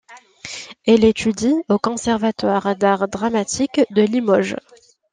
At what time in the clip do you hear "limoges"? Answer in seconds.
4.01-4.55